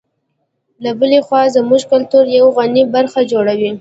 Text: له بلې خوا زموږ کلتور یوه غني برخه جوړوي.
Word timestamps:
له 0.83 0.91
بلې 0.99 1.19
خوا 1.25 1.41
زموږ 1.55 1.81
کلتور 1.91 2.25
یوه 2.37 2.49
غني 2.57 2.83
برخه 2.95 3.19
جوړوي. 3.31 3.69